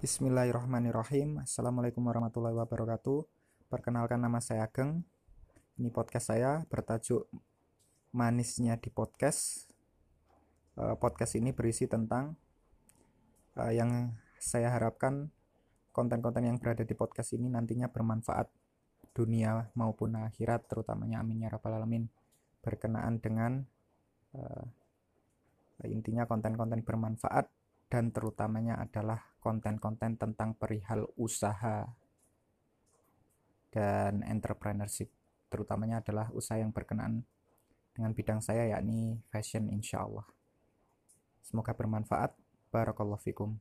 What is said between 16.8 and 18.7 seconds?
di podcast ini nantinya bermanfaat